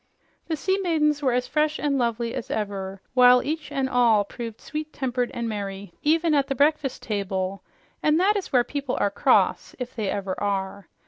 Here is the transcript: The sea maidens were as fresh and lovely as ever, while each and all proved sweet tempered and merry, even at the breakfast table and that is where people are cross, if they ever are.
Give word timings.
The 0.47 0.55
sea 0.55 0.79
maidens 0.79 1.21
were 1.21 1.31
as 1.31 1.45
fresh 1.47 1.77
and 1.77 1.95
lovely 1.95 2.33
as 2.33 2.49
ever, 2.49 3.03
while 3.13 3.43
each 3.43 3.71
and 3.71 3.87
all 3.87 4.23
proved 4.23 4.59
sweet 4.59 4.91
tempered 4.91 5.29
and 5.31 5.47
merry, 5.47 5.93
even 6.01 6.33
at 6.33 6.47
the 6.47 6.55
breakfast 6.55 7.03
table 7.03 7.61
and 8.01 8.19
that 8.19 8.35
is 8.35 8.51
where 8.51 8.63
people 8.63 8.97
are 8.99 9.11
cross, 9.11 9.75
if 9.77 9.95
they 9.95 10.09
ever 10.09 10.33
are. 10.41 10.87